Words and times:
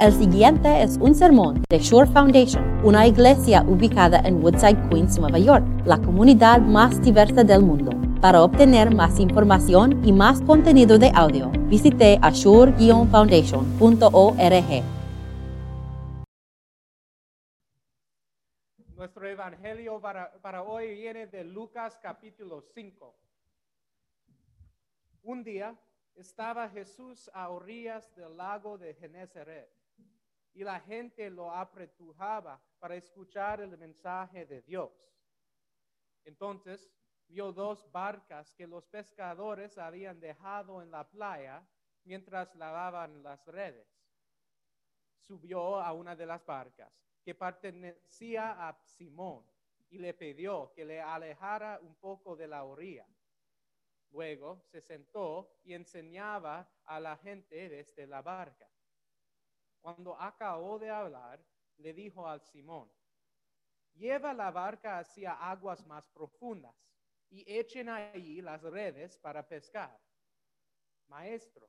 El 0.00 0.12
siguiente 0.12 0.84
es 0.84 0.96
un 0.98 1.12
sermón 1.12 1.64
de 1.68 1.80
Shore 1.80 2.08
Foundation, 2.12 2.62
una 2.84 3.08
iglesia 3.08 3.64
ubicada 3.64 4.20
en 4.20 4.40
Woodside, 4.40 4.88
Queens, 4.88 5.18
Nueva 5.18 5.40
York, 5.40 5.64
la 5.86 5.98
comunidad 5.98 6.60
más 6.60 7.02
diversa 7.02 7.42
del 7.42 7.62
mundo. 7.62 7.90
Para 8.20 8.44
obtener 8.44 8.94
más 8.94 9.18
información 9.18 10.00
y 10.06 10.12
más 10.12 10.40
contenido 10.42 10.98
de 10.98 11.10
audio, 11.12 11.50
visite 11.66 12.16
ashore-foundation.org. 12.22 14.84
Nuestro 18.94 19.28
evangelio 19.28 20.00
para, 20.00 20.30
para 20.40 20.62
hoy 20.62 20.94
viene 20.94 21.26
de 21.26 21.42
Lucas 21.42 21.98
capítulo 22.00 22.62
5. 22.72 23.16
Un 25.24 25.42
día 25.42 25.74
estaba 26.14 26.68
Jesús 26.68 27.28
a 27.34 27.48
orillas 27.48 28.14
del 28.14 28.36
lago 28.36 28.78
de 28.78 28.94
Genezaret 28.94 29.77
y 30.58 30.64
la 30.64 30.80
gente 30.80 31.30
lo 31.30 31.54
apretujaba 31.54 32.60
para 32.80 32.96
escuchar 32.96 33.60
el 33.60 33.78
mensaje 33.78 34.44
de 34.44 34.60
Dios. 34.62 34.90
Entonces 36.24 36.90
vio 37.28 37.52
dos 37.52 37.88
barcas 37.92 38.52
que 38.56 38.66
los 38.66 38.84
pescadores 38.88 39.78
habían 39.78 40.18
dejado 40.18 40.82
en 40.82 40.90
la 40.90 41.08
playa 41.08 41.64
mientras 42.02 42.52
lavaban 42.56 43.22
las 43.22 43.46
redes. 43.46 43.86
Subió 45.20 45.80
a 45.80 45.92
una 45.92 46.16
de 46.16 46.26
las 46.26 46.44
barcas 46.44 46.92
que 47.22 47.36
pertenecía 47.36 48.66
a 48.68 48.76
Simón 48.82 49.44
y 49.90 49.98
le 49.98 50.12
pidió 50.12 50.72
que 50.74 50.84
le 50.84 51.00
alejara 51.00 51.78
un 51.80 51.94
poco 51.94 52.34
de 52.34 52.48
la 52.48 52.64
orilla. 52.64 53.06
Luego 54.10 54.60
se 54.64 54.80
sentó 54.80 55.60
y 55.62 55.74
enseñaba 55.74 56.68
a 56.84 56.98
la 56.98 57.16
gente 57.16 57.68
desde 57.68 58.08
la 58.08 58.22
barca. 58.22 58.68
Cuando 59.80 60.20
acabó 60.20 60.78
de 60.78 60.90
hablar, 60.90 61.40
le 61.78 61.92
dijo 61.92 62.26
al 62.26 62.40
Simón, 62.40 62.90
lleva 63.94 64.32
la 64.32 64.50
barca 64.50 64.98
hacia 64.98 65.32
aguas 65.32 65.86
más 65.86 66.06
profundas 66.08 66.74
y 67.30 67.44
echen 67.46 67.88
ahí 67.88 68.40
las 68.40 68.62
redes 68.62 69.18
para 69.18 69.46
pescar. 69.46 69.98
Maestro, 71.08 71.68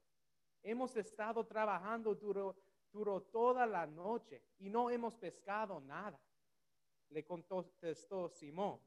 hemos 0.64 0.96
estado 0.98 1.46
trabajando 1.46 2.16
duro 2.16 3.22
toda 3.32 3.66
la 3.66 3.86
noche 3.86 4.44
y 4.58 4.70
no 4.70 4.90
hemos 4.90 5.16
pescado 5.16 5.80
nada. 5.80 6.20
Le 7.10 7.26
contestó 7.26 8.30
Simón, 8.30 8.80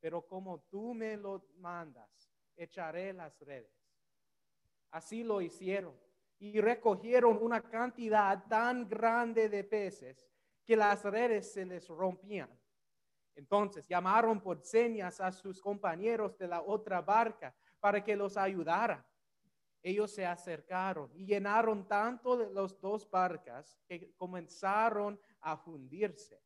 pero 0.00 0.26
como 0.26 0.60
tú 0.62 0.94
me 0.94 1.16
lo 1.16 1.46
mandas, 1.56 2.10
echaré 2.56 3.12
las 3.12 3.38
redes. 3.40 3.72
Así 4.90 5.22
lo 5.22 5.40
hicieron 5.40 5.98
y 6.42 6.60
recogieron 6.60 7.38
una 7.40 7.62
cantidad 7.62 8.48
tan 8.48 8.88
grande 8.88 9.48
de 9.48 9.62
peces 9.62 10.28
que 10.64 10.74
las 10.74 11.04
redes 11.04 11.52
se 11.52 11.64
les 11.64 11.86
rompían. 11.86 12.50
Entonces 13.36 13.86
llamaron 13.86 14.40
por 14.40 14.60
señas 14.60 15.20
a 15.20 15.30
sus 15.30 15.60
compañeros 15.60 16.36
de 16.36 16.48
la 16.48 16.60
otra 16.60 17.00
barca 17.00 17.54
para 17.78 18.02
que 18.02 18.16
los 18.16 18.36
ayudaran. 18.36 19.06
Ellos 19.84 20.12
se 20.12 20.26
acercaron 20.26 21.12
y 21.14 21.26
llenaron 21.26 21.86
tanto 21.86 22.36
de 22.36 22.52
las 22.52 22.80
dos 22.80 23.08
barcas 23.08 23.78
que 23.86 24.12
comenzaron 24.16 25.20
a 25.42 25.62
hundirse. 25.64 26.42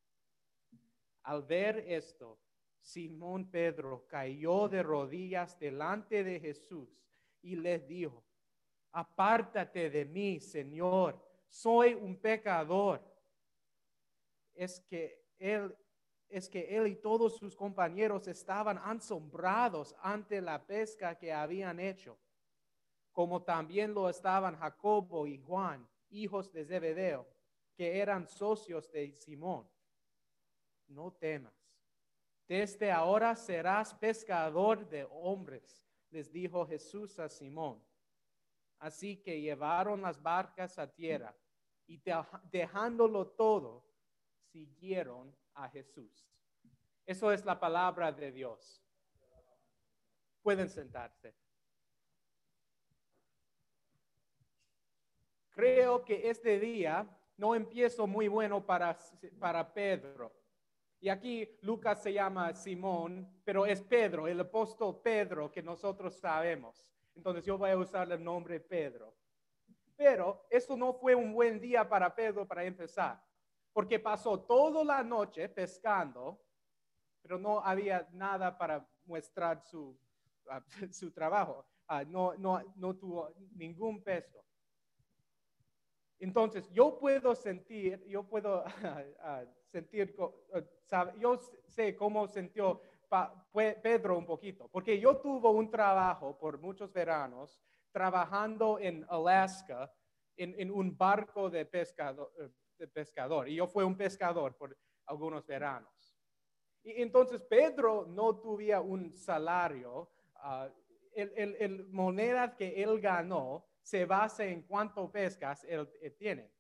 Al 1.23 1.43
ver 1.43 1.79
esto, 1.89 2.39
Simón 2.83 3.51
Pedro 3.51 4.07
cayó 4.07 4.69
de 4.69 4.83
rodillas 4.83 5.59
delante 5.59 6.23
de 6.23 6.39
Jesús 6.39 7.03
y 7.41 7.57
les 7.57 7.89
dijo, 7.89 8.26
apártate 8.97 9.91
de 9.91 10.07
mí, 10.07 10.41
Señor, 10.41 11.23
soy 11.49 11.93
un 11.93 12.17
pecador. 12.17 13.03
Es 14.55 14.81
que 14.81 15.23
él 15.39 15.77
es 16.29 16.49
que 16.49 16.77
él 16.77 16.89
y 16.89 16.97
todos 16.97 17.37
sus 17.37 17.55
compañeros 17.55 18.27
estaban 18.27 18.79
asombrados 18.79 19.95
ante 20.01 20.41
la 20.41 20.67
pesca 20.67 21.17
que 21.17 21.33
habían 21.33 21.79
hecho, 21.79 22.19
como 23.13 23.43
también 23.43 23.95
lo 23.95 24.09
estaban 24.09 24.57
Jacobo 24.57 25.27
y 25.27 25.39
Juan, 25.39 25.89
hijos 26.09 26.51
de 26.53 26.65
Zebedeo, 26.65 27.29
que 27.77 28.01
eran 28.01 28.27
socios 28.27 28.91
de 28.91 29.13
Simón. 29.13 29.69
No 30.89 31.13
temas. 31.13 31.55
Desde 32.49 32.91
ahora 32.91 33.37
serás 33.37 33.95
pescador 33.95 34.89
de 34.89 35.07
hombres, 35.11 35.85
les 36.11 36.33
dijo 36.33 36.67
Jesús 36.67 37.21
a 37.21 37.29
Simón. 37.29 37.86
Así 38.79 39.17
que 39.23 39.41
llevaron 39.41 40.03
las 40.03 40.23
barcas 40.23 40.79
a 40.79 40.93
tierra 40.93 41.35
y 41.87 42.03
dejándolo 42.51 43.29
todo, 43.29 43.85
siguieron 44.51 45.35
a 45.55 45.69
Jesús. 45.69 46.29
Eso 47.05 47.31
es 47.33 47.45
la 47.45 47.59
palabra 47.59 48.13
de 48.13 48.33
Dios. 48.33 48.83
Pueden 50.43 50.69
sentarse. 50.69 51.35
Creo 55.51 56.05
que 56.05 56.29
este 56.29 56.59
día 56.59 57.09
no 57.37 57.55
empiezo 57.55 58.07
muy 58.07 58.29
bueno 58.29 58.65
para, 58.65 58.99
para 59.39 59.73
Pedro. 59.73 60.33
Y 61.01 61.09
aquí 61.09 61.49
Lucas 61.63 62.03
se 62.03 62.13
llama 62.13 62.53
Simón, 62.55 63.41
pero 63.45 63.65
es 63.67 63.83
Pedro, 63.83 64.27
el 64.27 64.41
apóstol 64.41 65.01
Pedro 65.03 65.51
que 65.51 65.63
nosotros 65.63 66.17
sabemos. 66.17 66.87
Entonces 67.17 67.45
yo 67.45 67.57
voy 67.57 67.71
a 67.71 67.77
usar 67.79 68.11
el 68.13 68.23
nombre 68.23 68.61
Pedro. 68.61 69.17
Pero 69.97 70.47
eso 70.51 70.77
no 70.77 70.93
fue 70.93 71.15
un 71.15 71.33
buen 71.33 71.59
día 71.59 71.89
para 71.89 72.15
Pedro 72.15 72.47
para 72.47 72.65
empezar, 72.65 73.23
porque 73.73 73.99
pasó 73.99 74.39
toda 74.41 74.85
la 74.85 75.03
noche 75.03 75.49
pescando, 75.49 76.39
pero 77.23 77.39
no 77.39 77.61
había 77.61 78.07
nada 78.13 78.57
para 78.57 78.87
mostrar 79.07 79.63
su, 79.65 79.99
ah, 80.51 80.63
su 80.91 81.11
trabajo. 81.11 81.67
Ah, 81.89 82.05
no, 82.05 82.35
no, 82.37 82.63
no 82.77 82.95
tuvo 82.97 83.33
ningún 83.53 84.03
peso. 84.03 84.45
Entonces, 86.19 86.69
yo 86.71 86.99
puedo 86.99 87.35
sentir, 87.35 88.05
yo 88.07 88.25
puedo 88.25 88.65
uh, 88.65 89.47
sentir, 89.71 90.15
yo 91.19 91.39
sé 91.67 91.95
cómo 91.97 92.27
sintió 92.27 92.81
Pedro 93.83 94.19
un 94.19 94.27
poquito, 94.27 94.69
porque 94.69 94.99
yo 94.99 95.19
tuve 95.19 95.49
un 95.49 95.71
trabajo 95.71 96.37
por 96.39 96.59
muchos 96.59 96.93
veranos 96.93 97.61
trabajando 97.93 98.79
en 98.79 99.07
Alaska 99.09 99.93
en, 100.37 100.71
un 100.71 100.97
barco 100.97 101.49
de 101.49 101.65
pescador, 101.65 102.31
eh, 102.39 102.51
de 102.79 102.89
pescador, 102.89 103.49
y 103.49 103.55
yo 103.55 103.67
fui 103.67 103.85
un 103.85 103.97
pescador 103.97 104.55
por 104.57 104.77
algunos 105.07 105.47
veranos. 105.47 106.15
Y 106.83 107.01
entonces 107.01 107.41
Pedro 107.43 108.05
no 108.07 108.39
tuviera 108.39 108.81
un 108.81 109.17
salario, 109.17 110.11
uh, 110.45 110.71
el, 111.15 111.57
el, 111.59 111.87
moneda 111.89 112.55
que 112.55 112.83
él 112.83 113.01
ganó 113.01 113.67
se 113.81 114.05
basa 114.05 114.45
en 114.45 114.63
cuánto 114.63 115.11
pescas 115.11 115.65
él, 115.65 115.89
él 116.03 116.15
tiene. 116.17 116.53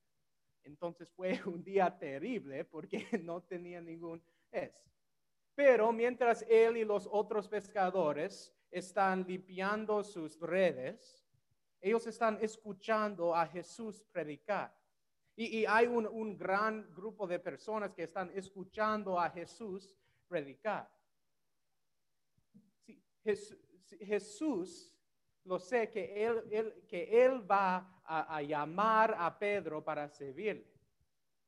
Entonces 0.63 1.09
fue 1.15 1.39
un 1.47 1.63
día 1.63 1.97
terrible 1.99 2.65
porque 2.65 3.07
no 3.23 3.43
tenía 3.43 3.81
ningún 3.81 4.23
es. 4.51 4.73
Pero 5.57 5.91
mientras 5.91 6.45
él 6.51 6.77
y 6.77 6.85
los 6.85 7.09
otros 7.11 7.49
pescadores 7.49 8.55
están 8.71 9.25
limpiando 9.27 10.05
sus 10.05 10.39
redes, 10.39 11.27
ellos 11.81 12.07
están 12.07 12.39
escuchando 12.43 13.35
a 13.35 13.47
Jesús 13.47 14.05
predicar. 14.13 14.77
Y, 15.35 15.65
hay 15.65 15.87
un, 15.87 16.37
gran 16.37 16.95
grupo 16.95 17.27
de 17.27 17.39
personas 17.39 17.93
que 17.93 18.05
están 18.05 18.31
escuchando 18.35 19.19
a 19.19 19.31
Jesús 19.31 19.91
predicar. 20.29 20.91
Jesús, 24.01 24.95
lo 25.45 25.59
sé 25.59 25.91
que 25.91 26.25
él, 26.25 26.85
que 26.87 27.25
él 27.25 27.51
va 27.51 28.01
a, 28.05 28.37
a 28.37 28.43
llamar 28.43 29.15
a 29.19 29.39
Pedro 29.39 29.83
para 29.83 30.09
servirle. 30.09 30.71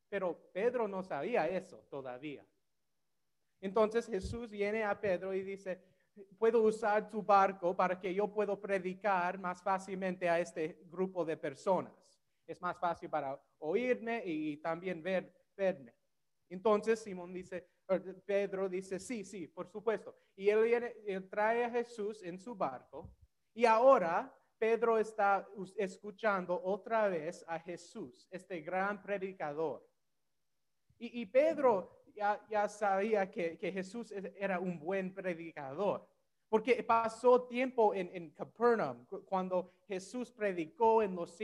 Pero 0.08 0.50
Pedro 0.50 0.88
no 0.88 1.02
sabía 1.02 1.46
eso 1.46 1.78
todavía. 1.90 2.46
Entonces 3.60 4.06
Jesús 4.06 4.48
viene 4.50 4.84
a 4.84 4.98
Pedro 5.00 5.34
y 5.34 5.42
dice, 5.42 5.82
puedo 6.38 6.62
usar 6.62 7.10
tu 7.10 7.22
barco 7.22 7.76
para 7.76 7.98
que 7.98 8.14
yo 8.14 8.32
pueda 8.32 8.58
predicar 8.60 9.38
más 9.38 9.62
fácilmente 9.62 10.28
a 10.28 10.40
este 10.40 10.80
grupo 10.86 11.24
de 11.24 11.36
personas. 11.36 11.92
Es 12.46 12.60
más 12.60 12.78
fácil 12.78 13.10
para 13.10 13.40
oírme 13.58 14.22
y 14.24 14.56
también 14.58 15.02
ver, 15.02 15.32
verme. 15.56 15.94
Entonces 16.48 17.00
Simón 17.00 17.32
dice, 17.32 17.68
Pedro 18.24 18.68
dice, 18.68 18.98
sí, 18.98 19.24
sí, 19.24 19.48
por 19.48 19.68
supuesto. 19.68 20.16
Y 20.36 20.48
él, 20.48 20.62
viene, 20.62 21.20
trae 21.22 21.64
a 21.64 21.70
Jesús 21.70 22.22
en 22.22 22.38
su 22.38 22.54
barco 22.54 23.12
y 23.54 23.64
ahora 23.64 24.34
Pedro 24.58 24.98
está 24.98 25.46
escuchando 25.76 26.60
otra 26.62 27.08
vez 27.08 27.44
a 27.46 27.60
Jesús, 27.60 28.26
este 28.30 28.60
gran 28.60 29.02
predicador. 29.02 29.86
Y 31.00 31.26
Pedro 31.26 31.97
ya, 32.48 32.68
sabía 32.68 33.30
que, 33.30 33.56
Jesús 33.72 34.12
era 34.36 34.58
un 34.58 34.78
buen 34.78 35.14
predicador, 35.14 36.06
Porque 36.48 36.82
pasó 36.82 37.46
tiempo 37.46 37.94
en, 37.94 38.30
Capernaum, 38.30 39.04
cu- 39.06 39.24
cuando 39.24 39.74
Jesús 39.86 40.32
predicó 40.32 41.02
en 41.02 41.14
los 41.14 41.36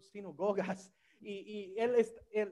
sinagogas, 0.00 0.92
y, 1.20 1.74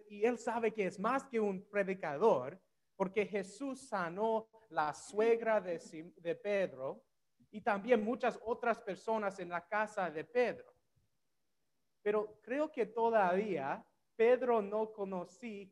y 0.08 0.24
él 0.24 0.38
sabe 0.38 0.72
que 0.72 0.86
es 0.86 0.98
más 0.98 1.24
que 1.24 1.38
un 1.38 1.62
predicador, 1.68 2.58
porque 2.96 3.26
Jesús 3.26 3.88
sanó 3.88 4.48
la 4.70 4.92
suegra 4.94 5.60
de 5.60 6.34
Pedro 6.42 7.04
y 7.50 7.60
también 7.60 8.02
muchas 8.02 8.38
otras 8.44 8.80
personas 8.80 9.38
en 9.38 9.48
la 9.48 9.66
casa 9.66 10.10
de 10.10 10.24
Pedro. 10.24 10.72
Pero 12.02 12.40
creo 12.42 12.70
que 12.70 12.86
todavía 12.86 13.84
Pedro 14.16 14.62
no 14.62 14.92
conocía 14.92 15.68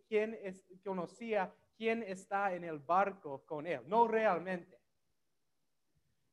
quién 1.76 2.02
está 2.02 2.54
en 2.54 2.64
el 2.64 2.78
barco 2.78 3.44
con 3.46 3.66
él, 3.66 3.82
no 3.86 4.08
realmente. 4.08 4.80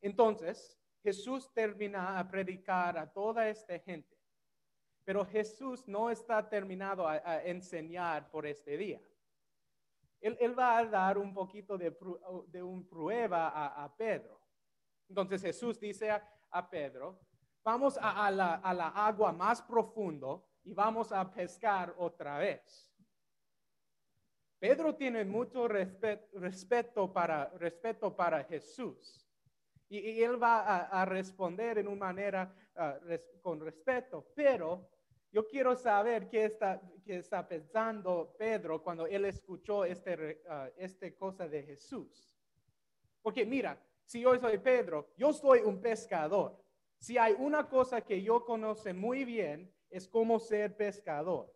Entonces, 0.01 0.79
Jesús 1.03 1.51
termina 1.53 2.19
a 2.19 2.27
predicar 2.27 2.97
a 2.97 3.11
toda 3.11 3.47
esta 3.47 3.77
gente, 3.79 4.17
pero 5.03 5.25
Jesús 5.25 5.87
no 5.87 6.09
está 6.09 6.47
terminado 6.47 7.07
a, 7.07 7.43
enseñar 7.43 8.29
por 8.29 8.45
este 8.45 8.77
día. 8.77 9.01
Él, 10.21 10.57
va 10.57 10.77
a 10.77 10.85
dar 10.85 11.17
un 11.17 11.33
poquito 11.33 11.77
de, 11.77 12.61
un 12.61 12.87
prueba 12.87 13.47
a, 13.49 13.95
Pedro. 13.95 14.41
Entonces 15.07 15.41
Jesús 15.41 15.79
dice 15.79 16.11
a, 16.11 16.69
Pedro, 16.69 17.19
vamos 17.63 17.97
a, 17.97 18.25
a 18.25 18.31
la, 18.31 18.55
a 18.55 18.73
la 18.73 18.89
agua 18.89 19.31
más 19.31 19.61
profundo 19.61 20.48
y 20.69 20.73
vamos 20.73 21.11
a 21.11 21.27
pescar 21.31 21.95
otra 21.97 22.37
vez. 22.37 22.93
Pedro 24.59 24.93
tiene 24.93 25.25
mucho 25.25 25.67
respe- 25.67 26.29
respeto, 26.33 27.11
para, 27.11 27.49
respeto 27.57 28.15
para 28.15 28.43
Jesús. 28.43 29.27
Y, 29.89 30.21
él 30.21 30.41
va 30.41 30.81
a, 30.81 31.05
responder 31.05 31.79
en 31.79 31.87
una 31.87 32.05
manera 32.05 32.53
ah, 32.75 32.99
con 33.41 33.59
respeto, 33.59 34.31
pero 34.35 34.87
yo 35.31 35.47
quiero 35.47 35.75
saber 35.75 36.29
qué 36.29 36.45
está, 36.45 36.79
qué 37.03 37.17
está 37.17 37.47
pensando 37.47 38.35
Pedro 38.37 38.83
cuando 38.83 39.07
él 39.07 39.25
escuchó 39.25 39.85
re- 39.85 40.43
ah, 40.47 40.69
este 40.77 41.15
cosa 41.15 41.47
de 41.47 41.63
Jesús. 41.63 42.37
Porque 43.23 43.43
mira, 43.43 43.81
si 44.05 44.21
yo 44.21 44.39
soy 44.39 44.59
Pedro, 44.59 45.13
yo 45.17 45.33
soy 45.33 45.61
un 45.61 45.81
pescador. 45.81 46.63
Si 46.99 47.17
hay 47.17 47.33
una 47.39 47.67
cosa 47.67 48.01
que 48.01 48.21
yo 48.21 48.45
conozco 48.45 48.93
muy 48.93 49.25
bien, 49.25 49.73
es 49.89 50.07
cómo 50.07 50.39
ser 50.39 50.75
pescador. 50.75 51.53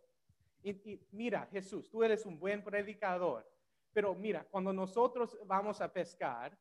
Y, 0.64 1.00
mira, 1.12 1.46
Jesús, 1.52 1.90
tú 1.90 2.04
eres 2.04 2.26
un 2.26 2.40
buen 2.40 2.64
predicador, 2.64 3.46
pero 3.92 4.16
mira, 4.16 4.44
cuando 4.50 4.72
nosotros 4.72 5.38
vamos 5.46 5.82
a 5.82 5.92
pescar, 5.92 6.58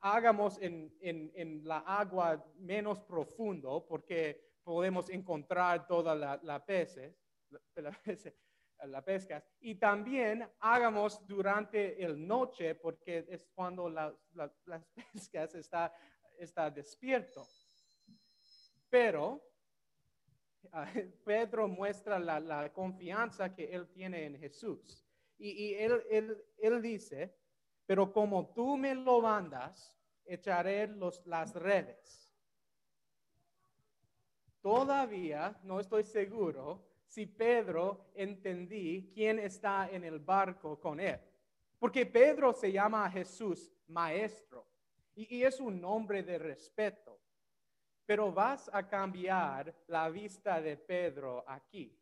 hagamos 0.00 0.58
en, 0.62 0.96
en- 1.00 1.32
en 1.34 1.66
la 1.66 1.78
agua 1.78 2.44
menos 2.56 3.00
profundo 3.02 3.84
porque 3.88 4.54
podemos 4.62 5.10
encontrar 5.10 5.86
toda 5.86 6.14
la, 6.14 6.38
la 6.42 6.64
peces, 6.64 7.16
la, 8.84 9.02
pesca. 9.04 9.42
Y 9.60 9.74
también 9.76 10.48
hagamos 10.60 11.26
durante 11.26 12.02
el 12.04 12.24
noche 12.26 12.74
porque 12.76 13.26
es 13.28 13.48
cuando 13.54 13.88
la- 13.88 14.14
la- 14.34 14.54
las 14.66 14.84
pescas 15.30 15.54
está, 15.54 15.92
está 16.38 16.70
despierto. 16.70 17.44
Pero 18.88 19.42
Pedro 21.24 21.68
muestra 21.68 22.18
la, 22.18 22.72
confianza 22.72 23.54
que 23.54 23.74
él 23.74 23.88
tiene 23.88 24.24
en 24.24 24.38
Jesús. 24.38 25.04
Y, 25.38 25.74
él, 25.74 26.02
él, 26.10 26.44
él 26.58 26.80
dice, 26.80 27.34
pero 27.84 28.12
como 28.12 28.52
tú 28.54 28.76
me 28.76 28.94
lo 28.94 29.20
mandas, 29.20 29.94
echaré 30.24 30.86
los, 30.88 31.24
las 31.26 31.54
redes. 31.54 32.32
Todavía 34.60 35.58
no 35.62 35.78
estoy 35.78 36.04
seguro 36.04 36.84
si 37.06 37.26
Pedro 37.26 38.10
entendí 38.14 39.10
quién 39.14 39.38
está 39.38 39.88
en 39.90 40.04
el 40.04 40.18
barco 40.18 40.80
con 40.80 40.98
él. 40.98 41.20
Porque 41.78 42.06
Pedro 42.06 42.52
se 42.52 42.72
llama 42.72 43.04
a 43.04 43.10
Jesús 43.10 43.72
maestro 43.88 44.66
y 45.14 45.42
es 45.42 45.60
un 45.60 45.80
nombre 45.80 46.22
de 46.22 46.38
respeto. 46.38 47.20
Pero 48.06 48.32
vas 48.32 48.70
a 48.72 48.86
cambiar 48.88 49.74
la 49.88 50.08
vista 50.08 50.60
de 50.60 50.76
Pedro 50.76 51.44
aquí. 51.46 51.98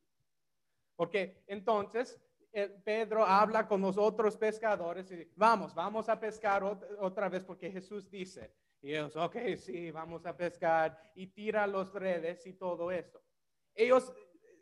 Porque 0.97 1.43
entonces 1.47 2.21
eh, 2.53 2.69
Pedro 2.85 3.25
habla 3.25 3.67
con 3.67 3.81
los 3.81 3.99
otros 3.99 4.37
pescadores 4.37 5.11
y 5.11 5.17
dice, 5.17 5.33
vamos, 5.35 5.75
vamos 5.75 6.09
a 6.09 6.21
pescar 6.21 6.62
ot- 6.62 6.87
otra 7.01 7.29
vez 7.29 7.43
porque 7.45 7.71
Jesús 7.71 8.09
dice. 8.09 8.55
Y 8.81 8.91
ellos, 8.91 9.17
ok, 9.17 9.37
sí, 9.56 9.91
vamos 9.91 10.25
a 10.27 10.37
pescar 10.37 10.97
y 11.15 11.27
tira 11.29 11.67
los 11.67 11.93
redes 11.95 12.47
y 12.47 12.53
todo 12.53 12.93
eso. 12.93 13.21
Ellos, 13.75 14.12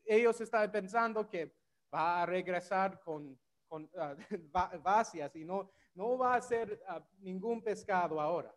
ellos 0.06 0.40
están 0.40 0.70
pensando 0.70 1.28
que 1.28 1.54
va 1.92 2.22
a 2.22 2.26
regresar 2.26 3.00
con, 3.00 3.38
con 3.66 3.90
y 5.34 5.44
no, 5.44 5.70
no 5.94 6.16
va 6.16 6.34
a 6.34 6.36
hacer 6.36 6.82
ah, 6.86 7.04
ningún 7.18 7.62
pescado 7.62 8.20
ahora. 8.20 8.54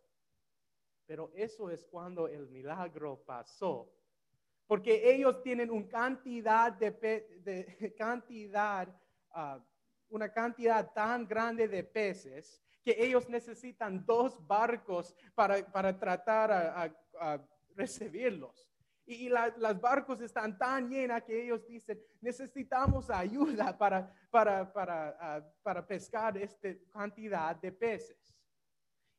Pero 1.06 1.32
eso 1.36 1.70
es 1.70 1.86
cuando 1.86 2.28
el 2.28 2.48
milagro 2.50 3.24
pasó. 3.26 3.92
Porque 4.68 5.14
ellos 5.14 5.42
tienen 5.44 5.70
una 5.70 5.88
cantidad 5.88 6.72
de, 6.74 6.92
de 7.44 7.94
cantidad, 7.98 8.88
ah, 9.32 9.64
una 10.10 10.32
cantidad 10.32 10.92
tan 10.94 11.28
grande 11.28 11.68
de 11.68 11.84
peces 11.84 12.62
que 12.84 12.96
ellos 12.98 13.28
necesitan 13.30 14.06
dos 14.06 14.46
barcos 14.46 15.16
para, 15.34 15.66
para 15.72 15.98
tratar 15.98 16.52
a, 16.52 17.48
recibirlos. 17.76 18.72
Y, 19.06 19.26
y 19.26 19.30
la- 19.30 19.54
las 19.58 19.80
barcos 19.80 20.22
están 20.22 20.58
tan 20.58 20.90
llenas 20.90 21.24
que 21.24 21.44
ellos 21.44 21.66
dicen, 21.68 22.00
necesitamos 22.22 23.10
ayuda 23.10 23.78
para, 23.78 24.12
para, 24.32 24.72
para, 24.72 25.18
ah, 25.20 25.54
para 25.62 25.86
pescar 25.86 26.38
esta 26.38 26.70
cantidad 26.92 27.56
de 27.56 27.72
peces. 27.72 28.35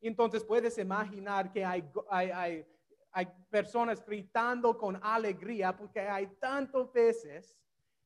Entonces 0.06 0.44
puedes 0.44 0.78
imaginar 0.78 1.52
que 1.52 1.64
hay, 1.64 1.84
hay, 2.10 2.66
hay, 3.12 3.26
personas 3.50 4.04
gritando 4.04 4.76
con 4.76 4.98
alegría 5.02 5.76
porque 5.76 6.00
hay 6.00 6.26
tantos 6.38 6.88
peces 6.88 7.56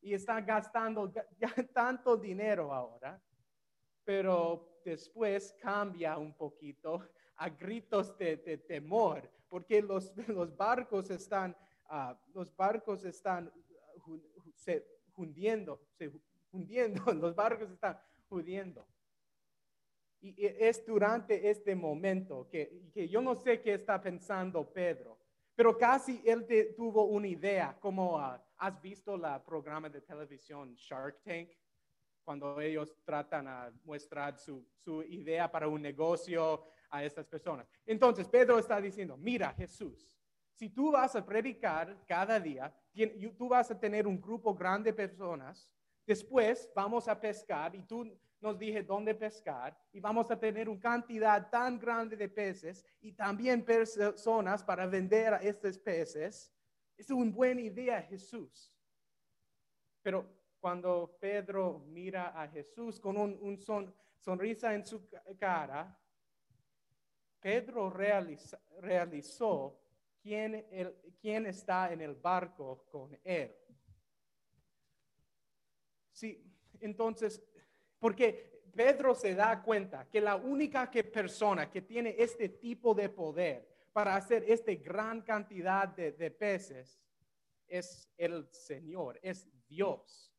y 0.00 0.14
están 0.14 0.46
gastando 0.46 1.10
ga- 1.12 1.26
ya 1.38 1.52
tanto 1.72 2.16
dinero 2.16 2.72
ahora, 2.72 3.20
pero 4.04 4.80
después 4.84 5.54
cambia 5.60 6.16
un 6.16 6.32
poquito 6.34 7.08
a 7.36 7.48
gritos 7.48 8.16
de, 8.16 8.36
de 8.36 8.58
temor 8.58 9.28
porque 9.50 9.82
los, 9.82 10.12
los 10.28 10.56
barcos 10.56 11.10
están, 11.10 11.54
ah, 11.86 12.16
los 12.32 12.54
barcos 12.54 13.04
están 13.04 13.52
se 14.54 14.86
hundiendo, 15.16 15.80
se 15.92 16.10
hundiendo, 16.52 17.02
los 17.14 17.34
barcos 17.34 17.70
están 17.70 18.00
hundiendo. 18.28 18.86
Y 20.22 20.34
y 20.36 20.46
es 20.46 20.84
durante 20.84 21.48
este 21.48 21.74
momento 21.74 22.48
que, 22.48 22.90
que 22.92 23.08
yo 23.08 23.22
no 23.22 23.34
sé 23.34 23.60
qué 23.60 23.74
está 23.74 24.00
pensando 24.00 24.70
Pedro, 24.70 25.18
pero 25.54 25.76
casi 25.76 26.22
él 26.24 26.46
tuvo 26.76 27.04
una 27.04 27.28
idea, 27.28 27.76
como 27.80 28.18
ah, 28.18 28.42
has 28.56 28.80
visto 28.80 29.16
la 29.16 29.42
programa 29.44 29.88
de 29.88 30.00
televisión 30.00 30.74
Shark 30.74 31.22
Tank, 31.22 31.50
cuando 32.24 32.60
ellos 32.60 32.94
tratan 33.04 33.48
a 33.48 33.72
mostrar 33.84 34.38
su, 34.38 34.66
su 34.76 35.02
idea 35.02 35.50
para 35.50 35.68
un 35.68 35.82
negocio 35.82 36.64
a 36.90 37.04
estas 37.04 37.26
personas. 37.26 37.68
Entonces 37.86 38.28
Pedro 38.28 38.58
está 38.58 38.80
diciendo, 38.80 39.16
mira 39.16 39.52
Jesús, 39.52 40.10
si 40.54 40.68
tú 40.68 40.92
vas 40.92 41.16
a 41.16 41.24
predicar 41.24 42.04
cada 42.06 42.38
día, 42.38 42.74
tú 43.36 43.48
vas 43.48 43.70
a 43.70 43.78
tener 43.78 44.06
un 44.06 44.20
grupo 44.20 44.54
grande 44.54 44.90
de 44.90 44.96
personas, 44.96 45.70
después 46.06 46.70
vamos 46.74 47.08
a 47.08 47.18
pescar 47.18 47.74
y 47.74 47.82
tú 47.82 48.18
nos 48.40 48.58
dije 48.58 48.82
dónde 48.82 49.14
pescar 49.14 49.76
y 49.92 50.00
vamos 50.00 50.30
a 50.30 50.38
tener 50.38 50.68
una 50.68 50.80
cantidad 50.80 51.50
tan 51.50 51.78
grande 51.78 52.16
de 52.16 52.28
peces 52.28 52.84
y 53.00 53.12
también 53.12 53.64
personas 53.64 54.64
para 54.64 54.86
vender 54.86 55.34
a 55.34 55.36
estos 55.38 55.78
peces. 55.78 56.52
Es 56.96 57.10
una 57.10 57.30
buena 57.30 57.60
idea, 57.60 58.02
Jesús. 58.02 58.72
Pero 60.02 60.26
cuando 60.58 61.16
Pedro 61.20 61.80
mira 61.88 62.40
a 62.40 62.48
Jesús 62.48 62.98
con 62.98 63.16
un, 63.16 63.58
son- 63.58 63.94
sonrisa 64.18 64.74
en 64.74 64.84
su 64.84 65.06
ca- 65.08 65.22
cara, 65.38 65.98
Pedro 67.40 67.90
realizó 67.90 69.80
quién, 70.22 70.66
quién 71.20 71.46
está 71.46 71.92
en 71.92 72.02
el 72.02 72.14
barco 72.14 72.84
con 72.90 73.18
él. 73.24 73.54
Sí, 76.12 76.44
entonces, 76.80 77.42
porque 78.00 78.62
Pedro 78.74 79.14
se 79.14 79.34
da 79.34 79.62
cuenta 79.62 80.08
que 80.08 80.20
la 80.20 80.36
única 80.36 80.90
que 80.90 81.04
persona 81.04 81.70
que 81.70 81.82
tiene 81.82 82.14
este 82.18 82.48
tipo 82.48 82.94
de 82.94 83.08
poder 83.08 83.68
para 83.92 84.16
hacer 84.16 84.44
esta 84.48 84.72
gran 84.74 85.22
cantidad 85.22 85.88
de, 85.88 86.12
de 86.12 86.30
peces 86.30 87.00
es 87.66 88.08
el 88.16 88.48
Señor, 88.50 89.18
es 89.22 89.48
Dios. 89.68 90.32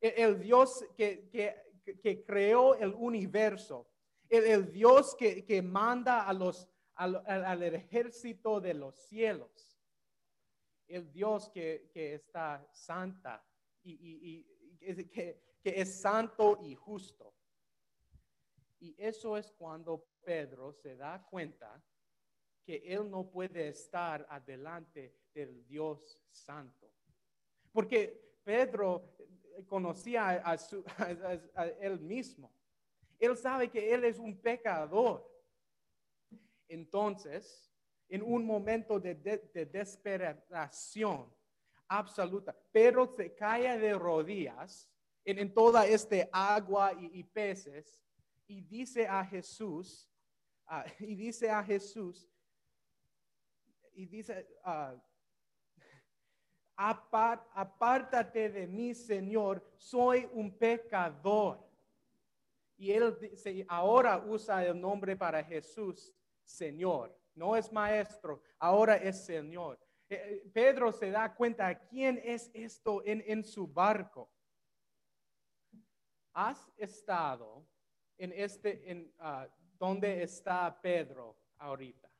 El, 0.00 0.12
el 0.16 0.40
Dios 0.40 0.84
que, 0.96 1.28
que- 1.30 1.64
que 2.02 2.24
creó 2.24 2.74
el 2.74 2.92
universo, 2.94 3.88
el, 4.28 4.44
el 4.44 4.72
Dios 4.72 5.14
que, 5.14 5.44
que 5.44 5.62
manda 5.62 6.26
a 6.26 6.32
los, 6.32 6.68
al, 6.96 7.22
al- 7.24 7.62
ejército 7.62 8.60
de 8.60 8.74
los 8.74 8.96
cielos, 9.06 9.78
el 10.88 11.12
Dios 11.12 11.48
que 11.50 11.88
está 11.94 12.66
santa 12.72 13.46
y, 13.84 13.92
y- 13.92 14.46
y 14.80 15.04
que- 15.04 15.40
que- 15.66 15.80
es 15.80 16.00
santo 16.00 16.60
y 16.62 16.76
justo. 16.76 17.34
Y 18.78 18.94
eso 18.96 19.36
es 19.36 19.50
cuando 19.50 20.06
Pedro 20.22 20.72
se 20.72 20.94
da 20.96 21.24
cuenta 21.28 21.82
que 22.64 22.76
él 22.86 23.10
no 23.10 23.28
puede 23.28 23.66
estar 23.68 24.24
adelante 24.30 25.16
del 25.34 25.66
Dios 25.66 26.20
santo. 26.30 26.88
Porque 27.72 28.38
Pedro 28.44 29.16
conocía 29.66 30.28
a, 30.30 30.56
su- 30.56 30.84
a- 31.56 31.66
él 31.80 31.98
mismo. 31.98 32.52
Él 33.18 33.36
sabe 33.36 33.68
que 33.68 33.92
él 33.92 34.04
es 34.04 34.20
un 34.20 34.40
pecador. 34.40 35.28
Entonces, 36.68 37.72
en 38.08 38.22
un 38.22 38.44
momento 38.46 39.00
de, 39.00 39.16
de- 39.16 39.38
de 39.52 39.66
desesperación 39.66 41.34
absoluta, 41.88 42.54
Pedro 42.70 43.06
se 43.08 43.34
cae 43.34 43.78
de 43.80 43.94
rodillas 43.94 44.88
en, 45.26 45.38
en 45.38 45.52
toda 45.52 45.86
este 45.86 46.28
agua 46.32 46.92
y, 46.94 47.18
y 47.20 47.22
peces 47.24 48.00
y 48.46 48.62
dice 48.62 49.06
a 49.06 49.24
Jesús, 49.24 50.08
ah, 50.66 50.84
y 51.00 51.14
dice 51.14 51.50
a 51.50 51.62
Jesús, 51.62 52.28
y 53.92 54.06
dice, 54.06 54.46
ah, 54.64 54.94
"Apar- 56.76 57.44
apártate 57.54 58.50
de 58.50 58.66
mí, 58.66 58.94
Señor, 58.94 59.62
soy 59.76 60.28
un 60.32 60.56
pecador. 60.56 61.64
Y 62.78 62.92
él 62.92 63.16
dice, 63.18 63.64
ahora 63.68 64.18
usa 64.18 64.64
el 64.66 64.78
nombre 64.78 65.16
para 65.16 65.42
Jesús, 65.42 66.14
Señor. 66.44 67.18
No 67.34 67.56
es 67.56 67.72
maestro, 67.72 68.42
ahora 68.58 68.96
es 68.96 69.24
Señor. 69.24 69.78
Eh, 70.08 70.14
eh, 70.44 70.50
Pedro 70.52 70.92
se 70.92 71.10
da 71.10 71.34
cuenta 71.34 71.78
quién 71.88 72.20
es 72.22 72.50
esto 72.54 73.02
en, 73.06 73.24
en 73.26 73.42
su 73.44 73.66
barco. 73.66 74.30
¿Has 76.38 76.70
estado 76.76 77.66
en 78.18 78.30
este, 78.32 78.90
en 78.90 79.10
ah, 79.20 79.48
donde 79.78 80.22
está 80.22 80.78
Pedro 80.82 81.34
ahorita? 81.56 82.10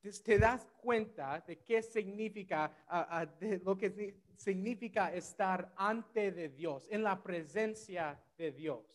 Te- 0.00 0.38
das 0.38 0.64
cuenta 0.80 1.40
de 1.40 1.58
qué 1.58 1.82
significa, 1.82 2.70
ah, 2.86 3.08
ah, 3.10 3.26
lo 3.64 3.76
que 3.76 3.90
si- 3.90 4.14
significa 4.36 5.12
estar 5.12 5.72
ante 5.76 6.30
de 6.30 6.50
Dios, 6.50 6.86
en 6.88 7.02
la 7.02 7.20
presencia 7.20 8.16
de 8.36 8.52
Dios. 8.52 8.86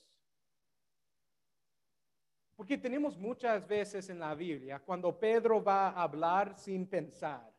Porque 2.55 2.77
tenemos 2.77 3.17
muchas 3.17 3.67
veces 3.67 4.07
en 4.09 4.19
la 4.19 4.33
Biblia 4.33 4.79
cuando 4.79 5.19
Pedro 5.19 5.61
va 5.61 5.89
a 5.89 6.03
hablar 6.03 6.57
sin 6.57 6.87
pensar. 6.87 7.53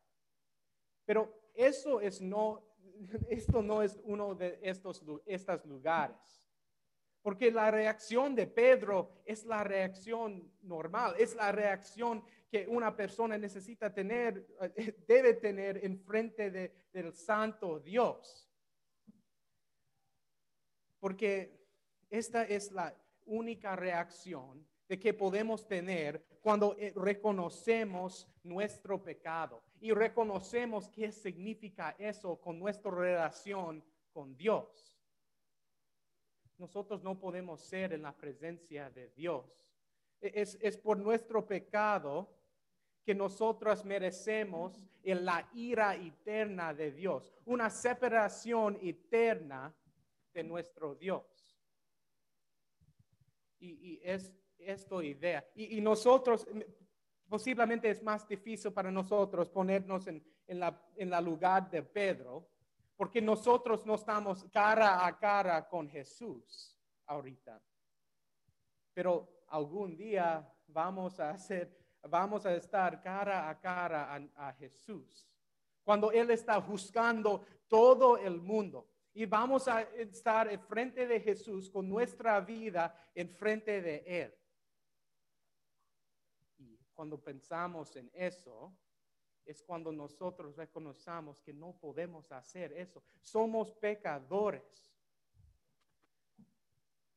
Pero 1.05 1.51
eso 1.53 2.01
es 2.01 2.23
no, 2.23 2.63
esto 3.29 3.63
no 3.63 3.83
es 3.83 4.01
uno 4.05 4.35
de 4.35 4.59
estos, 4.63 5.03
estos 5.27 5.65
lugares. 5.67 6.17
Porque 7.23 7.51
la 7.51 7.71
reacción 7.71 8.35
de 8.35 8.47
Pedro 8.47 9.23
es 9.25 9.47
la 9.47 9.65
reacción 9.65 10.53
normal, 10.63 11.15
es 11.19 11.35
la 11.35 11.51
reacción 11.53 12.23
que 12.51 12.67
una 12.69 12.95
persona 12.95 13.39
necesita 13.39 13.93
tener, 13.93 14.47
debe 15.09 15.35
tener 15.35 15.85
en 15.85 15.99
frente 15.99 16.51
de- 16.51 16.75
del 16.93 17.15
santo 17.15 17.81
Dios. 17.81 18.51
Porque 21.01 21.67
esta 22.11 22.45
es 22.45 22.71
la 22.73 22.95
única 23.25 23.75
reacción 23.75 24.67
de 24.89 24.99
que 24.99 25.15
podemos 25.15 25.67
tener 25.67 26.25
cuando 26.43 26.77
eh, 26.79 26.93
reconocemos 26.95 28.29
nuestro 28.43 29.03
pecado 29.03 29.63
y 29.81 29.93
reconocemos 29.93 30.89
qué 30.89 31.11
significa 31.11 31.97
eso 31.99 32.37
con 32.41 32.59
nuestra 32.59 32.91
relación 32.91 33.83
con 34.13 34.37
Dios. 34.37 34.95
Nosotros 36.59 37.03
no 37.03 37.19
podemos 37.19 37.61
ser 37.63 37.93
en 37.93 38.03
la 38.03 38.15
presencia 38.17 38.91
de 38.91 39.09
Dios. 39.11 39.45
E- 40.21 40.33
Es, 40.35 40.57
es 40.61 40.77
por 40.77 40.99
nuestro 40.99 41.47
pecado 41.47 42.29
que 43.05 43.15
nosotros 43.15 43.85
merecemos 43.85 44.81
en 45.03 45.25
la 45.25 45.49
ira 45.55 45.95
eterna 45.97 46.73
de 46.73 46.93
Dios, 46.93 47.35
una 47.45 47.69
separación 47.69 48.79
eterna 48.83 49.75
de 50.33 50.45
nuestro 50.45 50.95
Dios. 50.95 51.25
Y, 53.59 53.71
y 53.73 54.01
es 54.03 54.33
esto 54.67 55.03
idea. 55.03 55.45
Y, 55.55 55.79
y 55.79 55.81
nosotros, 55.81 56.47
mm, 56.53 56.61
posiblemente 57.29 57.91
es 57.91 58.03
más 58.03 58.27
difícil 58.27 58.73
para 58.73 58.91
nosotros 58.91 59.49
ponernos 59.51 60.07
en, 60.07 60.25
en 60.47 60.61
la, 60.61 60.81
en 60.97 61.11
la 61.11 61.21
lugar 61.21 61.71
de 61.71 61.83
Pedro, 61.83 62.49
porque 62.97 63.21
nosotros 63.21 63.85
no 63.87 63.95
estamos 63.95 64.45
cara 64.53 65.07
a 65.07 65.19
cara 65.19 65.69
con 65.69 65.89
Jesús 65.89 66.79
ahorita. 67.07 67.61
Pero 68.93 69.45
algún 69.49 69.97
día 69.97 70.49
vamos 70.69 71.19
a 71.19 71.31
hacer, 71.31 71.77
vamos 72.03 72.47
a 72.47 72.55
estar 72.55 73.03
cara 73.03 73.49
a 73.49 73.61
cara 73.61 74.15
a, 74.15 74.49
a 74.49 74.53
Jesús. 74.55 75.29
Cuando 75.83 76.13
Él 76.13 76.31
está 76.31 76.61
juzgando 76.61 77.45
todo 77.69 78.17
el 78.17 78.41
mundo. 78.41 78.89
Y 79.13 79.27
vamos 79.27 79.69
a 79.69 79.83
estar 79.83 80.53
enfrente 80.53 81.07
de 81.07 81.21
Jesús 81.21 81.71
con 81.71 81.89
nuestra 81.89 82.41
vida 82.41 82.95
enfrente 83.15 83.81
de 83.81 84.03
Él. 84.07 84.35
Cuando 86.95 87.21
pensamos 87.23 87.95
en 87.97 88.11
eso, 88.15 88.77
es 89.45 89.63
cuando 89.63 89.93
nosotros 89.93 90.57
reconocemos 90.57 91.41
que 91.43 91.53
no 91.53 91.77
podemos 91.79 92.31
hacer 92.33 92.73
eso. 92.73 93.03
Somos 93.21 93.73
pecadores. 93.73 94.91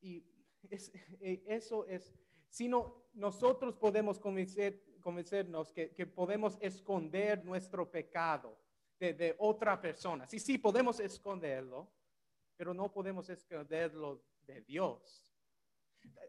Y 0.02 0.24
es- 0.70 0.92
eh, 1.22 1.44
eso 1.48 1.86
es, 1.86 2.14
sino 2.50 3.08
nosotros 3.14 3.76
podemos 3.78 4.20
convencer- 4.22 5.00
convencernos 5.02 5.72
que, 5.72 5.94
que 5.94 6.06
podemos 6.06 6.58
esconder 6.62 7.44
nuestro 7.46 7.90
pecado 7.90 8.58
de, 9.00 9.14
de 9.14 9.36
otra 9.40 9.80
persona. 9.80 10.28
Sí, 10.28 10.40
sí, 10.40 10.58
podemos 10.58 11.00
esconderlo, 11.00 11.92
pero 12.56 12.74
no 12.74 12.92
podemos 12.92 13.30
esconderlo 13.30 14.24
de 14.42 14.62
Dios. 14.62 15.27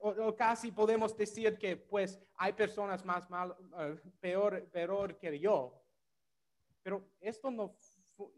O, 0.00 0.10
o 0.10 0.36
casi 0.36 0.70
podemos 0.70 1.16
decir 1.16 1.58
que 1.58 1.76
pues 1.76 2.20
hay 2.36 2.52
personas 2.52 3.04
más 3.04 3.28
mal, 3.28 3.56
eh, 3.78 4.00
peor, 4.20 4.68
peor 4.70 5.18
que 5.18 5.38
yo. 5.38 5.82
Pero 6.82 7.10
esto 7.20 7.50
no, 7.50 7.74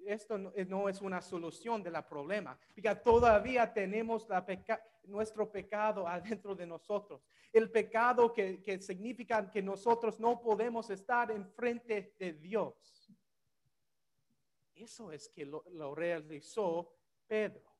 esto 0.06 0.38
no, 0.38 0.52
eh, 0.54 0.64
no 0.64 0.88
es 0.88 1.00
una 1.02 1.20
solución 1.20 1.82
del 1.82 2.02
problema, 2.08 2.58
porque 2.74 2.94
todavía 2.96 3.70
tenemos 3.72 4.26
la 4.28 4.44
peca- 4.44 4.82
nuestro 5.04 5.50
pecado 5.50 6.06
adentro 6.08 6.54
de 6.54 6.66
nosotros. 6.66 7.22
El 7.52 7.70
pecado 7.70 8.32
que, 8.32 8.62
que 8.62 8.80
significa 8.80 9.50
que 9.50 9.60
nosotros 9.60 10.18
no 10.18 10.40
podemos 10.40 10.88
estar 10.88 11.30
enfrente 11.30 12.14
de 12.18 12.32
Dios. 12.34 13.10
Eso 14.74 15.12
es 15.12 15.28
que 15.28 15.44
lo, 15.44 15.62
lo 15.72 15.94
realizó 15.94 16.90
Pedro. 17.26 17.70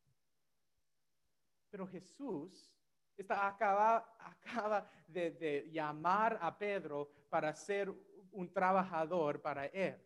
Pero 1.70 1.86
Jesús 1.86 2.70
está, 3.16 3.46
acaba, 3.46 4.16
acaba 4.18 4.90
de, 5.06 5.30
de 5.32 5.70
llamar 5.70 6.38
a 6.40 6.56
Pedro 6.56 7.10
para 7.28 7.54
ser 7.54 7.92
un 8.32 8.52
trabajador 8.52 9.40
para 9.40 9.66
él. 9.66 10.00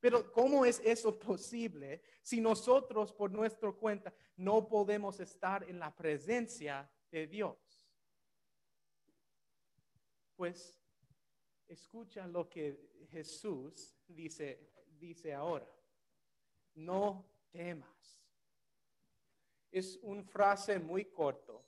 Pero 0.00 0.30
¿cómo 0.32 0.64
es 0.64 0.80
eso 0.84 1.18
posible 1.18 2.02
si 2.22 2.40
nosotros 2.40 3.12
por 3.12 3.30
nuestra 3.32 3.72
cuenta 3.72 4.14
no 4.36 4.68
podemos 4.68 5.18
estar 5.18 5.64
en 5.64 5.78
la 5.78 5.94
presencia 5.94 6.88
de 7.10 7.26
Dios? 7.26 7.88
Pues 10.36 10.78
escucha 11.66 12.26
lo 12.28 12.48
que 12.48 13.06
Jesús 13.10 13.96
dice, 14.06 14.70
dice 14.98 15.34
ahora. 15.34 15.68
No 16.74 17.28
temas. 17.50 18.22
Es 19.70 19.98
una 20.02 20.22
frase 20.22 20.78
muy 20.78 21.06
corto 21.06 21.67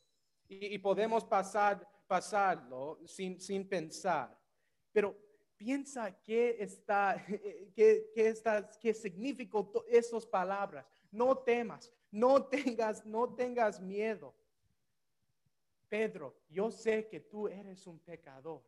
y, 0.51 0.79
podemos 0.79 1.25
pasar, 1.25 1.87
pasarlo 2.07 2.99
sin, 3.07 3.41
sin 3.41 3.69
pensar. 3.69 4.37
Pero 4.93 5.17
piensa 5.57 6.21
qué 6.21 6.57
está, 6.59 7.25
qué, 7.75 8.11
qué 8.13 8.29
está, 8.29 8.69
qué 8.81 8.93
significó 8.93 9.85
esas 9.89 10.27
palabras. 10.27 10.85
No 11.13 11.39
temas, 11.39 11.93
no 12.11 12.45
tengas, 12.47 13.07
no 13.07 13.33
tengas 13.35 13.81
miedo. 13.81 14.35
Pedro, 15.89 16.37
yo 16.49 16.71
sé 16.71 17.09
que 17.09 17.21
tú 17.21 17.49
eres 17.49 17.87
un 17.87 17.99
pecador, 18.01 18.63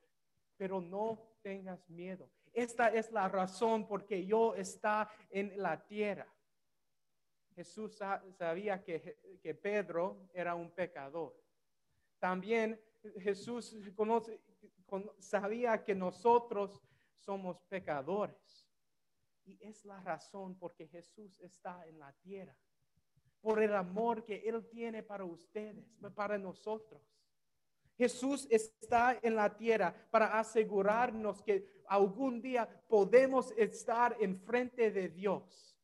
pero 0.57 0.81
no 0.81 1.37
tengas 1.43 1.89
miedo. 1.89 2.29
Esta 2.53 2.89
es 2.89 3.11
la 3.13 3.29
razón 3.29 3.87
por 3.87 4.05
que 4.05 4.25
yo 4.27 4.55
está 4.55 5.09
en 5.31 5.61
la 5.61 5.85
tierra. 5.87 6.27
Jesús 7.55 7.97
sa- 7.97 8.23
sabía 8.39 8.83
que, 8.83 9.39
que 9.43 9.55
Pedro 9.55 10.29
era 10.33 10.55
un 10.55 10.71
pecador. 10.71 11.42
También 12.23 12.81
Jesús 13.19 13.77
conoce- 13.97 14.41
con- 14.87 15.11
sabía 15.19 15.83
que 15.83 15.93
nosotros 15.93 16.81
somos 17.17 17.61
pecadores. 17.65 18.65
Y 19.45 19.59
es 19.61 19.85
la 19.85 19.99
razón 20.03 20.57
por 20.57 20.73
que 20.77 20.87
Jesús 20.87 21.41
está 21.41 21.85
en 21.89 21.99
la 21.99 22.13
tierra. 22.13 22.57
Por 23.41 23.61
el 23.61 23.75
amor 23.75 24.25
que 24.25 24.37
Él 24.49 24.65
tiene 24.71 25.03
para 25.03 25.25
ustedes, 25.25 25.85
para 26.15 26.39
nosotros. 26.39 27.03
Jesús 27.99 28.47
está 28.49 29.19
en 29.21 29.35
la 29.35 29.57
tierra 29.57 29.93
para 30.13 30.39
asegurarnos 30.39 31.43
que 31.43 31.83
algún 31.89 32.41
día 32.41 32.69
podemos 32.87 33.51
estar 33.57 34.17
enfrente 34.21 34.93
de 34.93 35.09
Dios. 35.09 35.77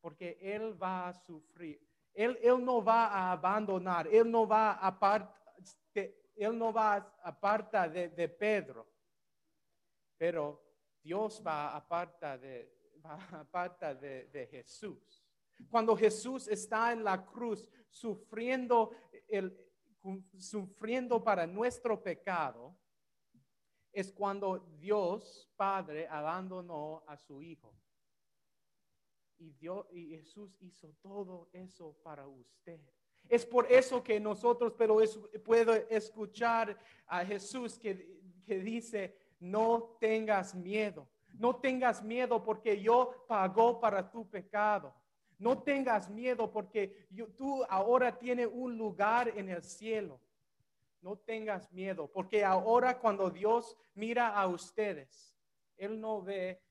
Porque 0.00 0.38
Él 0.40 0.80
va 0.80 1.08
a 1.08 1.12
sufrir. 1.12 1.84
Él, 2.16 2.64
no 2.64 2.82
va 2.82 3.08
a 3.08 3.32
abandonar. 3.32 4.08
Él 4.08 4.30
no 4.30 4.48
va 4.48 4.72
a 4.72 4.90
apart- 4.90 5.30
él 6.34 6.58
no 6.58 6.72
va 6.72 6.94
a 6.94 7.16
aparta 7.22 7.86
de, 7.88 8.28
Pedro. 8.28 8.90
Pero 10.16 10.62
Dios 11.02 11.42
va 11.46 11.68
a 11.68 11.76
aparta 11.76 12.38
de, 13.94 14.48
Jesús. 14.50 15.22
Cuando 15.70 15.94
Jesús 15.94 16.48
está 16.48 16.92
en 16.92 17.04
la 17.04 17.24
cruz 17.24 17.68
sufriendo, 17.90 18.92
sufriendo 20.38 21.22
para 21.22 21.46
nuestro 21.46 22.02
pecado, 22.02 22.74
es 23.92 24.12
cuando 24.12 24.58
Dios 24.78 25.50
Padre 25.56 26.06
abandonó 26.06 27.02
a 27.06 27.16
su 27.16 27.42
Hijo. 27.42 27.74
Y, 29.38 29.52
Dios, 29.52 29.86
y 29.92 30.16
Jesús 30.16 30.56
hizo 30.60 30.94
todo 31.02 31.48
eso 31.52 31.96
para 32.02 32.26
usted. 32.26 32.80
Es 33.28 33.44
por 33.44 33.70
eso 33.70 34.02
que 34.02 34.20
nosotros, 34.20 34.74
pero 34.78 35.00
es, 35.00 35.18
puedo 35.44 35.74
escuchar 35.74 36.78
a 37.06 37.24
Jesús 37.24 37.78
que, 37.78 38.20
que 38.44 38.58
dice, 38.60 39.16
no 39.40 39.96
tengas 40.00 40.54
miedo. 40.54 41.08
No 41.34 41.56
tengas 41.56 42.02
miedo 42.02 42.42
porque 42.42 42.80
yo 42.80 43.24
pagó 43.28 43.78
para 43.78 44.10
tu 44.10 44.28
pecado. 44.28 44.94
No 45.38 45.62
tengas 45.62 46.08
miedo 46.08 46.50
porque 46.50 47.06
tú 47.36 47.62
ahora 47.68 48.18
tienes 48.18 48.48
un 48.50 48.76
lugar 48.78 49.28
en 49.36 49.50
el 49.50 49.62
cielo. 49.62 50.20
No 51.02 51.16
tengas 51.16 51.70
miedo 51.72 52.10
porque 52.10 52.42
ahora 52.44 52.98
cuando 52.98 53.30
Dios 53.30 53.76
mira 53.94 54.28
a 54.28 54.46
ustedes, 54.46 55.36
Él 55.76 56.00
no 56.00 56.22
ve 56.22 56.62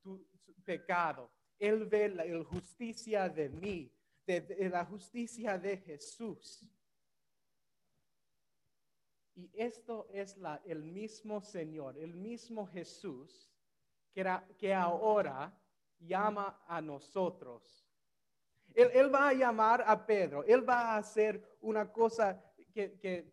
tu 0.00 0.26
pecado. 0.64 1.30
Él 1.58 1.86
ve 1.86 2.08
la 2.08 2.24
justicia 2.44 3.28
de 3.28 3.48
mí, 3.48 3.92
de, 4.26 4.68
la 4.70 4.84
justicia 4.84 5.58
de 5.58 5.78
Jesús. 5.78 6.64
Y 9.34 9.50
esto 9.54 10.08
es 10.12 10.36
la, 10.36 10.62
el 10.64 10.84
mismo 10.84 11.40
Señor, 11.40 11.98
el 11.98 12.14
mismo 12.14 12.66
Jesús 12.66 13.50
que, 14.58 14.72
ahora 14.72 15.52
llama 15.98 16.62
a 16.68 16.80
nosotros. 16.80 17.84
Él, 18.74 19.12
va 19.12 19.28
a 19.28 19.32
llamar 19.32 19.84
a 19.86 20.04
Pedro, 20.06 20.44
él 20.44 20.68
va 20.68 20.94
a 20.94 20.96
hacer 20.98 21.58
una 21.60 21.92
cosa 21.92 22.42
que, 22.72 23.32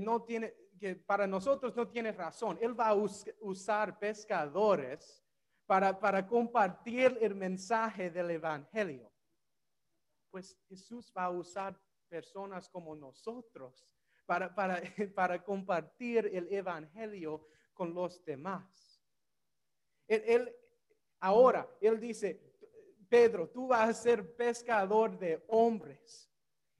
no 0.00 0.22
tiene, 0.22 0.54
que 0.78 0.96
para 0.96 1.26
nosotros 1.26 1.74
no 1.76 1.88
tiene 1.88 2.12
razón. 2.12 2.58
Él 2.60 2.78
va 2.78 2.88
a 2.88 2.94
us- 2.94 3.30
usar 3.40 3.98
pescadores 3.98 5.25
para, 5.66 5.98
para 5.98 6.26
compartir 6.26 7.18
el 7.20 7.34
mensaje 7.34 8.10
del 8.10 8.30
Evangelio. 8.30 9.12
Pues 10.30 10.56
Jesús 10.68 11.12
va 11.16 11.24
a 11.24 11.30
usar 11.30 11.78
personas 12.08 12.68
como 12.68 12.94
nosotros 12.94 13.86
para, 14.26 14.54
para, 14.54 14.80
para 15.14 15.42
compartir 15.42 16.30
el 16.32 16.52
Evangelio 16.52 17.48
con 17.74 17.92
los 17.92 18.24
demás. 18.24 19.02
Él, 20.08 20.54
ahora, 21.20 21.68
él 21.80 21.98
dice, 21.98 22.40
Pedro, 23.08 23.48
tú 23.48 23.68
vas 23.68 23.88
a 23.88 23.94
ser 23.94 24.36
pescador 24.36 25.18
de 25.18 25.44
hombres. 25.48 26.30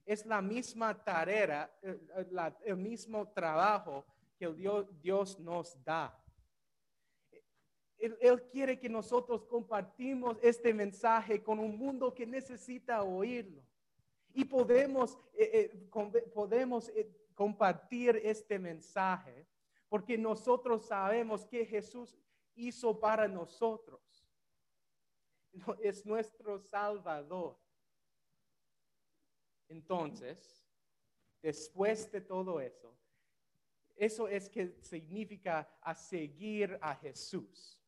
Es 0.05 0.25
la 0.25 0.41
misma 0.41 1.03
tarea, 1.03 1.69
eh, 1.81 1.99
eh, 2.17 2.53
el 2.63 2.77
mismo 2.77 3.29
trabajo 3.33 4.05
que 4.37 4.45
el 4.45 4.55
Dios, 4.55 4.85
Dios 5.01 5.39
nos 5.39 5.83
da. 5.83 6.17
Él, 7.99 8.43
quiere 8.51 8.77
que 8.77 8.89
nosotros 8.89 9.45
compartimos 9.45 10.37
este 10.41 10.73
mensaje 10.73 11.41
con 11.41 11.59
un 11.59 11.77
mundo 11.77 12.13
que 12.13 12.25
necesita 12.25 13.03
oírlo. 13.03 13.63
Y 14.33 14.45
podemos, 14.45 15.17
eh, 15.33 15.71
eh, 15.73 15.89
podemos 16.33 16.89
eh, 16.89 17.09
compartir 17.33 18.21
este 18.23 18.59
mensaje 18.59 19.47
porque 19.89 20.17
nosotros 20.17 20.85
sabemos 20.85 21.45
que 21.45 21.65
Jesús 21.65 22.17
hizo 22.55 22.99
para 22.99 23.27
nosotros. 23.27 24.01
No, 25.53 25.75
es 25.81 26.05
nuestro 26.05 26.59
Salvador. 26.59 27.57
Entonces, 29.69 30.63
después 31.41 32.11
de 32.11 32.21
todo 32.21 32.59
eso, 32.61 32.95
eso 33.95 34.27
es 34.27 34.49
que 34.49 34.77
significa 34.81 35.67
a 35.81 35.95
seguir 35.95 36.77
a 36.79 36.95
Jesús. 36.95 37.81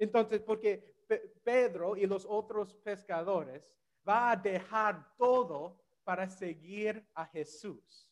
Entonces, 0.00 0.40
porque 0.40 0.78
Pe- 1.06 1.28
Pedro 1.44 1.96
y 1.96 2.06
los 2.06 2.24
otros 2.28 2.74
pescadores 2.76 3.68
va 4.08 4.32
a 4.32 4.36
dejar 4.36 5.14
todo 5.16 5.78
para 6.04 6.28
seguir 6.28 7.06
a 7.14 7.26
Jesús. 7.26 8.08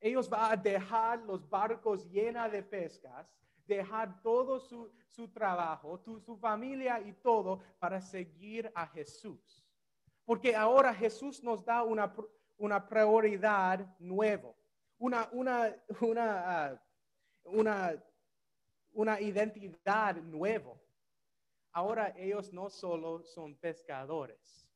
Ellos 0.00 0.28
van 0.28 0.52
a 0.52 0.56
dejar 0.56 1.20
los 1.20 1.48
barcos 1.48 2.08
llenos 2.10 2.50
de 2.50 2.62
pescas, 2.62 3.28
dejar 3.66 4.20
todo 4.22 4.58
su, 4.58 4.90
su 5.08 5.28
trabajo, 5.28 5.98
su 5.98 6.36
familia 6.38 7.00
y 7.00 7.12
todo 7.12 7.60
para 7.78 8.00
seguir 8.00 8.70
a 8.74 8.86
Jesús. 8.86 9.64
Porque 10.24 10.56
ahora 10.56 10.94
Jesús 10.94 11.42
nos 11.42 11.64
da 11.64 11.82
una, 11.82 12.12
una 12.56 12.88
prioridad 12.88 13.94
nueva, 13.98 14.54
una, 14.98 15.28
una, 15.32 15.76
una, 16.00 16.66
ah, 16.66 16.82
una, 17.44 18.04
una 18.92 19.20
identidad 19.20 20.16
nueva. 20.16 20.74
Ahora 21.72 22.14
ellos 22.16 22.52
no 22.52 22.68
solo 22.68 23.22
son 23.22 23.56
pescadores, 23.56 24.68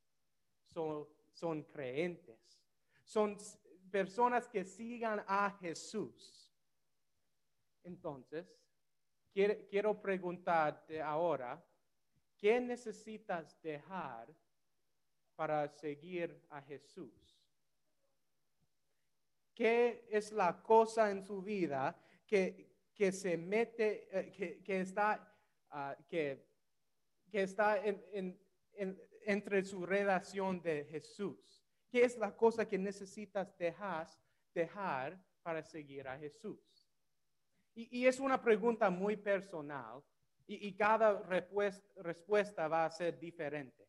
son, 0.72 1.06
son 1.32 1.62
creyentes, 1.64 2.60
son 3.04 3.36
personas 3.90 4.48
que 4.48 4.64
sigan 4.64 5.22
a 5.26 5.50
Jesús. 5.60 6.52
Entonces, 7.84 8.46
quiero, 9.32 9.66
quiero 9.68 10.00
preguntarte 10.00 11.00
ahora, 11.00 11.62
¿qué 12.36 12.60
necesitas 12.60 13.60
dejar 13.62 14.28
para 15.34 15.68
seguir 15.68 16.42
a 16.48 16.62
Jesús? 16.62 17.36
¿Qué 19.54 20.06
es 20.10 20.32
la 20.32 20.62
cosa 20.62 21.10
en 21.10 21.22
su 21.22 21.42
vida 21.42 21.98
que, 22.26 22.75
que 22.96 23.12
se 23.12 23.36
mete, 23.36 24.08
eh, 24.10 24.32
que, 24.32 24.62
que 24.62 24.80
está, 24.80 25.32
ah, 25.70 25.96
que, 26.08 26.48
que 27.30 27.42
está 27.42 27.76
en- 27.84 28.02
en- 28.12 28.40
en- 28.72 29.00
entre 29.26 29.62
su 29.64 29.84
relación 29.84 30.62
de 30.62 30.84
Jesús? 30.86 31.62
¿Qué 31.90 32.04
es 32.04 32.16
la 32.16 32.34
cosa 32.34 32.66
que 32.66 32.78
necesitas 32.78 33.56
dejar, 33.58 34.08
dejar 34.54 35.22
para 35.42 35.62
seguir 35.62 36.08
a 36.08 36.18
Jesús? 36.18 36.58
Y, 37.74 38.00
y 38.00 38.06
es 38.06 38.18
una 38.18 38.40
pregunta 38.42 38.88
muy 38.88 39.16
personal 39.16 40.02
y, 40.46 40.66
y 40.68 40.74
cada 40.74 41.22
repues- 41.28 41.84
respuesta 41.96 42.66
va 42.66 42.86
a 42.86 42.90
ser 42.90 43.18
diferente. 43.18 43.86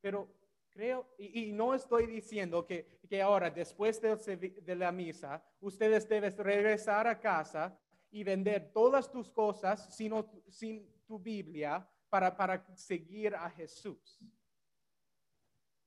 Pero 0.00 0.28
creo, 0.70 1.08
y, 1.18 1.48
y 1.48 1.52
no 1.52 1.74
estoy 1.74 2.06
diciendo 2.06 2.64
que, 2.66 3.00
que 3.08 3.20
ahora, 3.22 3.50
después 3.50 4.02
servi- 4.02 4.60
de 4.60 4.76
la 4.76 4.92
misa, 4.92 5.42
ustedes 5.60 6.08
deben 6.08 6.36
regresar 6.36 7.06
a 7.06 7.18
casa 7.18 7.78
y 8.10 8.24
vender 8.24 8.72
todas 8.72 9.10
tus 9.10 9.30
cosas 9.30 9.94
sino, 9.94 10.30
sin 10.48 10.88
tu 11.06 11.18
Biblia 11.18 11.86
para, 12.08 12.36
para 12.36 12.64
seguir 12.74 13.34
a 13.34 13.50
Jesús. 13.50 14.18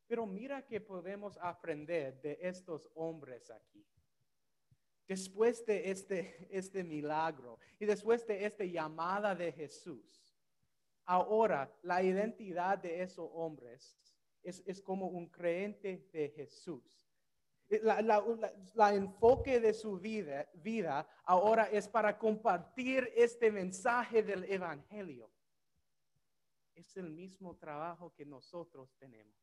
Pero 0.08 0.26
mira 0.26 0.66
que 0.66 0.82
podemos 0.82 1.38
aprender 1.42 2.22
de 2.22 2.38
estos 2.42 2.90
hombres 2.96 3.50
aquí. 3.50 3.86
Después 5.08 5.66
de 5.66 5.90
este, 5.90 6.48
este 6.50 6.84
milagro 6.84 7.60
y 7.80 7.86
después 7.86 8.26
de 8.28 8.46
esta 8.46 8.64
llamada 8.64 9.34
de 9.36 9.52
Jesús, 9.52 10.36
ahora 11.06 11.74
la 11.82 12.04
identidad 12.04 12.78
de 12.78 13.02
esos 13.02 13.30
hombres 13.34 13.98
es, 14.44 14.64
es 14.66 14.82
como 14.82 15.08
un 15.08 15.28
creyente 15.30 16.10
de 16.12 16.30
Jesús. 16.30 17.08
La, 17.84 18.02
la- 18.02 18.54
la- 18.76 18.94
enfoque 18.94 19.60
de 19.62 19.74
su 19.74 19.98
vida, 19.98 20.50
vida 20.56 21.08
ahora 21.24 21.70
es 21.72 21.88
para 21.88 22.18
compartir 22.18 23.10
este 23.16 23.50
mensaje 23.50 24.22
del 24.24 24.44
Evangelio. 24.44 25.32
Es 26.76 26.98
el 26.98 27.10
mismo 27.12 27.56
trabajo 27.56 28.14
que 28.14 28.26
nosotros 28.26 28.94
tenemos. 28.98 29.38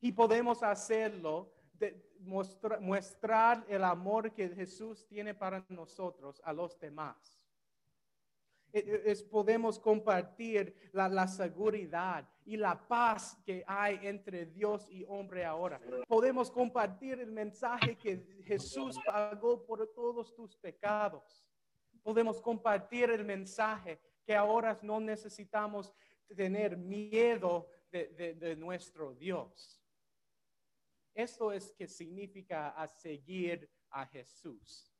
Y 0.00 0.10
podemos 0.12 0.62
hacerlo 0.64 1.52
de 1.74 2.10
mostra- 2.20 2.80
mostrar 2.80 3.64
el 3.68 3.84
amor 3.84 4.32
que 4.32 4.48
Jesús 4.48 5.06
tiene 5.06 5.34
para 5.34 5.64
nosotros 5.68 6.40
a 6.44 6.52
los 6.52 6.78
demás. 6.80 7.38
E- 8.76 8.80
e- 8.80 9.10
Es, 9.10 9.22
podemos 9.22 9.78
compartir 9.78 10.74
la, 10.92 11.26
seguridad 11.26 12.28
y 12.44 12.58
la 12.58 12.76
paz 12.86 13.38
que 13.46 13.64
hay 13.66 13.98
entre 14.02 14.44
Dios 14.44 14.86
y 14.90 15.02
hombre 15.08 15.46
ahora. 15.46 15.80
Podemos 16.06 16.50
compartir 16.50 17.18
el 17.20 17.32
mensaje 17.32 17.96
que 17.96 18.18
Jesús 18.44 18.98
pagó 19.06 19.64
por 19.64 19.86
todos 19.94 20.34
tus 20.34 20.54
pecados. 20.58 21.42
Podemos 22.02 22.38
compartir 22.42 23.08
el 23.10 23.24
mensaje 23.24 23.98
que 24.26 24.34
ahora 24.34 24.78
no 24.82 25.00
necesitamos 25.00 25.94
tener 26.36 26.76
miedo 26.76 27.68
de, 27.90 28.08
de- 28.08 28.34
de 28.34 28.56
nuestro 28.56 29.14
Dios. 29.14 29.82
Esto 31.14 31.50
es 31.50 31.72
que 31.72 31.88
significa 31.88 32.68
a 32.70 32.86
seguir 32.86 33.70
a 33.88 34.04
Jesús. 34.06 34.92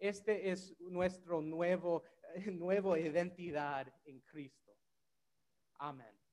Este 0.00 0.50
es 0.50 0.74
nuestro 0.80 1.40
nuevo, 1.40 2.02
nuevo 2.52 2.96
identidad 2.96 3.92
en 4.04 4.20
Cristo. 4.20 4.72
Amén. 5.78 6.23